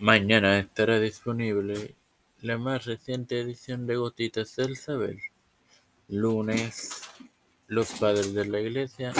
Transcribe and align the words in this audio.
Mañana 0.00 0.58
estará 0.58 0.98
disponible 0.98 1.94
la 2.42 2.58
más 2.58 2.84
reciente 2.84 3.40
edición 3.40 3.86
de 3.86 3.94
Gotitas 3.94 4.56
del 4.56 4.76
Saber. 4.76 5.18
Lunes, 6.08 7.02
los 7.68 7.92
padres 7.92 8.34
de 8.34 8.44
la 8.44 8.58
iglesia 8.58 9.12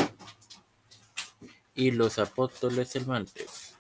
y 1.77 1.93
los 1.93 2.19
apóstoles 2.19 2.97
el 2.97 3.07
martes. 3.07 3.77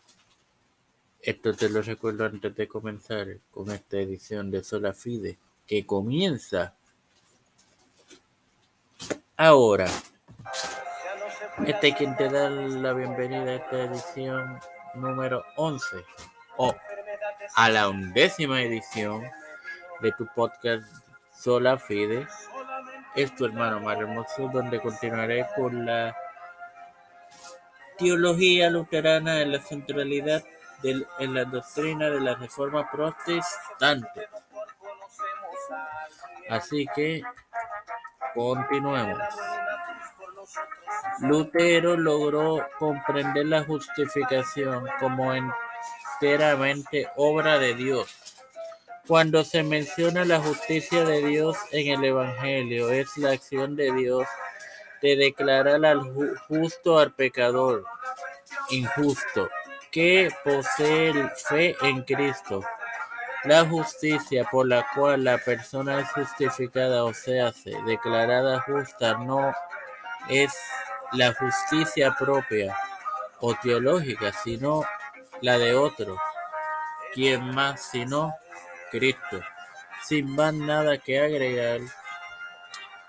Esto 1.21 1.53
te 1.53 1.69
lo 1.69 1.83
recuerdo 1.83 2.27
antes 2.27 2.55
de 2.55 2.69
comenzar 2.69 3.27
con 3.51 3.73
esta 3.73 3.97
edición 3.99 4.53
de 4.53 4.63
Sola 4.63 4.93
Fide, 4.93 5.37
que 5.67 5.85
comienza 5.85 6.75
ahora. 9.37 9.91
Este 11.67 11.89
es 11.89 11.97
quien 11.97 12.17
te 12.17 12.29
da 12.29 12.49
la 12.49 12.93
bienvenida 12.93 13.51
a 13.51 13.55
esta 13.57 13.83
edición 13.83 14.61
número 14.95 15.45
11 15.57 16.05
o 16.57 16.75
a 17.55 17.69
la 17.71 17.89
undécima 17.89 18.63
edición 18.63 19.23
de 20.01 20.13
tu 20.13 20.27
podcast 20.27 20.85
Sola 21.37 21.79
Fide. 21.79 22.27
Es 23.15 23.35
tu 23.37 23.45
hermano 23.45 23.81
más 23.81 23.99
hermoso, 23.99 24.51
donde 24.53 24.81
continuaré 24.81 25.47
con 25.55 25.87
la 25.87 26.17
teología 27.97 28.71
luterana 28.71 29.41
en 29.41 29.53
la 29.53 29.61
centralidad 29.61 30.43
del, 30.83 31.07
en 31.19 31.35
la 31.35 31.45
doctrina 31.45 32.11
de 32.11 32.21
la 32.21 32.35
reforma 32.35 32.91
protestante. 32.91 34.29
Así 36.49 36.87
que 36.95 37.23
continuemos. 38.35 39.19
Lutero 41.21 41.97
logró 41.97 42.67
comprender 42.79 43.47
la 43.47 43.65
justificación 43.65 44.87
como 44.99 45.33
enteramente 46.21 47.09
obra 47.17 47.59
de 47.59 47.75
Dios. 47.75 48.09
Cuando 49.07 49.45
se 49.45 49.63
menciona 49.63 50.25
la 50.25 50.41
justicia 50.41 51.05
de 51.05 51.23
Dios 51.27 51.57
en 51.73 51.99
el 51.99 52.05
Evangelio, 52.05 52.91
es 52.91 53.17
la 53.17 53.33
acción 53.33 53.77
de 53.77 53.93
Dios 53.93 54.27
de 55.03 55.17
declarar 55.17 55.85
al 55.85 56.01
justo 56.49 56.99
al 56.99 57.13
pecador 57.13 57.85
injusto 58.71 59.51
que 59.91 60.31
posee 60.43 61.13
fe 61.49 61.77
en 61.83 62.03
Cristo. 62.03 62.63
La 63.45 63.67
justicia 63.67 64.49
por 64.51 64.67
la 64.67 64.87
cual 64.95 65.25
la 65.25 65.37
persona 65.37 66.01
es 66.01 66.11
justificada 66.13 67.05
o 67.05 67.13
se 67.13 67.43
hace 67.43 67.77
declarada 67.87 68.63
justa 68.63 69.19
no 69.19 69.53
es 70.31 70.53
la 71.13 71.35
justicia 71.35 72.17
propia 72.19 72.75
o 73.41 73.55
teológica, 73.55 74.33
sino 74.33 74.83
la 75.45 75.59
de 75.59 75.75
otro. 75.75 76.17
¿Quién 77.13 77.55
más 77.55 77.91
sino 77.91 78.35
Cristo? 78.91 79.43
Sin 80.03 80.35
más 80.35 80.55
nada 80.55 80.97
que 80.97 81.21
agregar, 81.21 81.81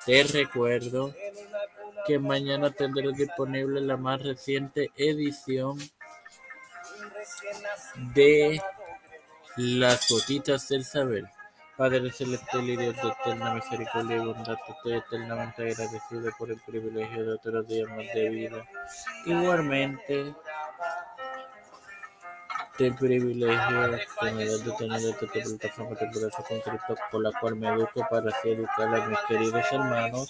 te 0.05 0.23
recuerdo 0.23 1.13
que 2.05 2.19
mañana 2.19 2.71
tendré 2.71 3.13
disponible 3.13 3.79
la 3.79 3.95
más 3.95 4.21
reciente 4.21 4.91
edición 4.97 5.77
de 8.13 8.61
Las 9.55 10.09
Gotitas 10.09 10.67
del 10.67 10.83
Saber. 10.83 11.23
Padre 11.77 12.11
celestial 12.11 12.69
y 12.69 12.77
Dios 12.77 12.95
de 12.95 13.09
eterna 13.09 13.53
misericordia 13.53 14.15
y 14.17 14.19
bondad, 14.19 14.57
estoy 14.67 14.93
eternamente 14.93 15.61
agradecido 15.61 16.31
por 16.37 16.51
el 16.51 16.59
privilegio 16.61 17.25
de 17.25 17.33
otros 17.33 17.67
días 17.67 17.89
más 17.89 18.13
de 18.13 18.29
vida. 18.29 18.65
Igualmente, 19.25 20.33
del 22.77 22.95
privilegio 22.95 23.91
que 24.19 24.25
de 24.25 24.71
tener 24.77 25.01
esta 25.01 25.27
plataforma 25.27 25.95
temporal 25.95 26.31
con 26.31 26.59
Cristo, 26.59 26.95
por 27.11 27.21
la 27.21 27.31
cual 27.39 27.55
me 27.55 27.69
educo 27.69 28.05
para 28.09 28.29
así 28.29 28.49
educar 28.49 28.93
a 28.93 29.07
mis 29.07 29.19
queridos 29.27 29.65
hermanos. 29.71 30.29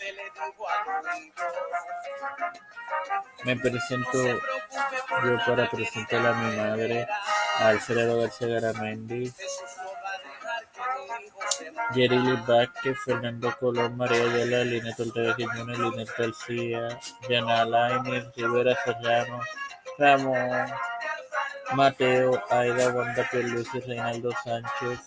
Me 3.43 3.55
presento 3.57 4.23
yo 4.23 5.37
para 5.45 5.69
presentar 5.69 6.25
a 6.25 6.33
mi 6.33 6.55
madre, 6.55 7.07
Alfredo 7.59 8.21
García 8.21 8.47
Garamendi, 8.47 9.31
Yerili 11.93 12.35
Vázquez, 12.47 12.97
Fernando 13.05 13.55
Colón, 13.59 13.95
María 13.97 14.23
Ayala, 14.23 14.63
Linet 14.65 14.99
Ortega 14.99 15.35
Quiñones, 15.35 15.79
Linet 15.79 16.09
García, 16.17 16.99
Yana 17.29 17.61
Alaini, 17.61 18.21
Rivera 18.35 18.75
Serrano, 18.83 19.39
Ramón, 19.97 20.67
Mateo, 21.73 22.41
Aida, 22.49 22.89
Wanda 22.89 23.27
Pierluisi, 23.31 23.79
Reinaldo 23.81 24.31
Sánchez, 24.43 24.99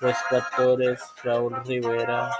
Los 0.00 0.16
Pastores, 0.30 1.00
Raúl 1.24 1.56
Rivera, 1.64 2.30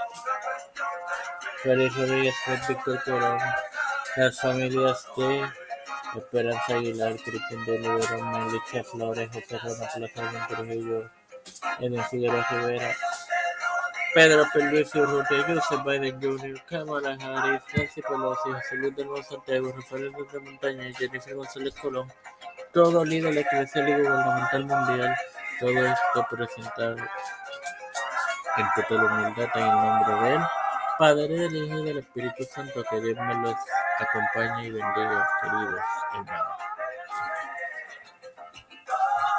Félix 1.63 1.95
Rodríguez, 1.95 2.35
Víctor 2.67 3.03
Colón, 3.03 3.39
las 4.15 4.39
familias 4.39 5.07
de 5.17 5.49
Esperanza 6.15 6.75
Aguilar, 6.75 7.15
Cristian 7.17 7.65
de 7.65 7.71
Olivera, 7.71 8.23
Melicha 8.23 8.83
Flores, 8.83 9.29
José 9.33 9.57
Rona 9.57 10.07
Plaza, 10.13 10.47
Trujillo, 10.47 11.09
Eden 11.79 12.03
Figueroa 12.05 12.47
Rivera, 12.51 12.95
Pedro 14.13 14.45
Pierluisi 14.53 14.99
Urrutia, 14.99 15.43
Joseph 15.43 15.83
Biden 15.85 16.19
Jr., 16.21 16.61
Kamala 16.65 17.17
Harris, 17.21 17.61
Nancy 17.75 18.01
Pelosi, 18.01 18.51
José 18.51 18.75
Luis 18.77 18.95
del 18.95 19.07
Santiago, 19.23 19.71
Rafael 19.75 20.13
de 20.31 20.39
Montaña 20.39 20.89
y 20.89 20.93
Jennifer 20.95 21.35
González 21.35 21.75
Colón, 21.75 22.11
todo 22.73 23.03
líder 23.05 23.37
eclesial 23.37 23.89
y 23.89 23.93
gubernamental 23.93 24.65
mundial, 24.65 25.15
todo 25.59 25.85
esto 25.85 26.27
presentado 26.29 26.95
en 28.57 28.65
total 28.75 29.05
humildad 29.05 29.49
en 29.55 29.61
el 29.61 29.71
nombre 29.71 30.15
de 30.15 30.35
él, 30.35 30.41
Padre, 30.97 31.27
del 31.27 31.55
Hijo 31.55 31.79
y 31.79 31.85
del 31.85 31.97
Espíritu 31.99 32.43
Santo, 32.43 32.83
que 32.89 32.99
Dios 33.01 33.17
me 33.17 33.35
los 33.35 33.55
acompañe 33.99 34.67
y 34.67 34.71
bendiga, 34.71 35.29
queridos 35.41 35.79
hermanos. 36.13 36.78